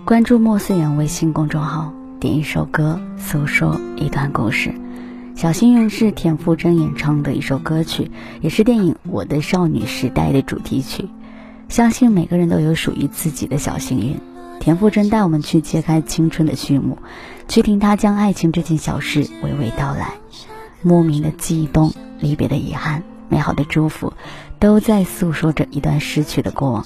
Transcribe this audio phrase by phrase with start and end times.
[0.00, 4.74] 关注莫思远微信公众号，点一首歌，诉说一段故事。
[5.36, 8.10] 小幸运是田馥甄演唱的一首歌曲，
[8.40, 11.08] 也是电影《我的少女时代》的主题曲。
[11.68, 14.18] 相信每个人都有属于自己的小幸运。
[14.58, 16.98] 田馥甄带我们去揭开青春的序幕，
[17.46, 20.14] 去听他将爱情这件小事娓娓道来。
[20.82, 24.12] 莫名的悸动，离别的遗憾，美好的祝福，
[24.58, 26.84] 都在诉说着一段失去的过往，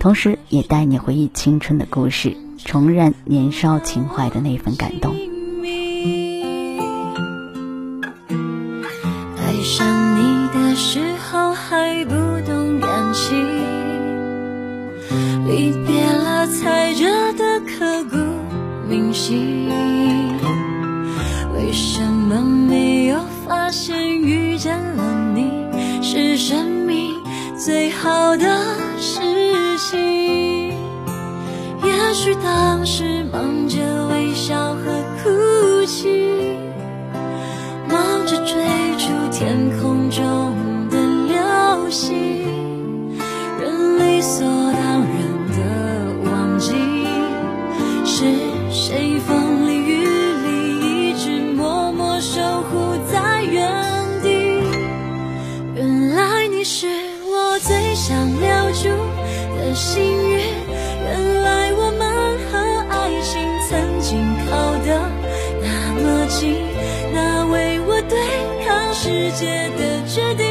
[0.00, 2.36] 同时也带你回忆青春的故事。
[2.64, 5.14] 重燃年少情怀的那份感动。
[9.38, 11.00] 爱上你的时
[11.30, 12.14] 候还不
[12.46, 13.36] 懂感情，
[15.46, 18.16] 离别了才觉得刻骨
[18.88, 19.68] 铭心。
[21.54, 25.50] 为什么没有发现遇见了你
[26.02, 27.14] 是生命
[27.58, 28.46] 最好的
[28.98, 29.55] 事？
[32.26, 34.80] 许当时忙着微笑和
[35.22, 36.58] 哭泣，
[37.88, 38.56] 忙着追
[38.98, 40.52] 逐天空中
[40.90, 42.25] 的流星，
[69.26, 70.45] 世界的决定。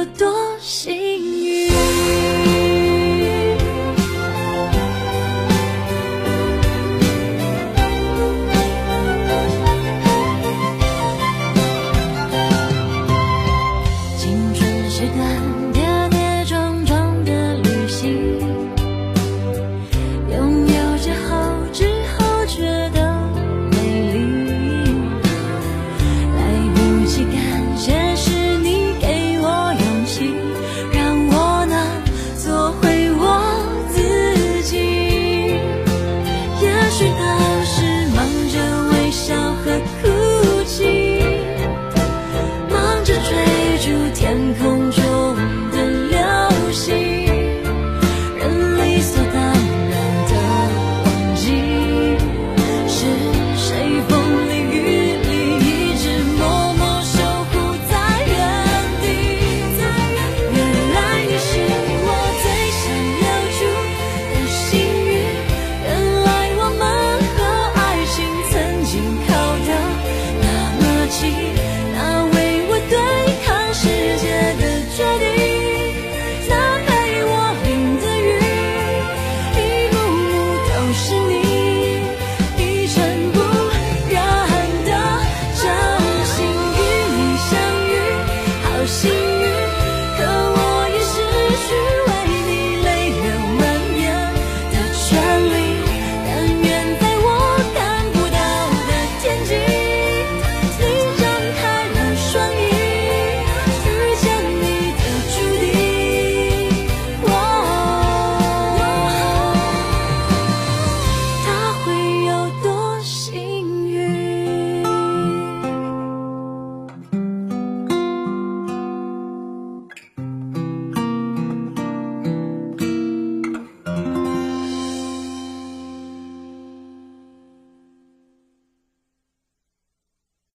[0.00, 1.09] 我多希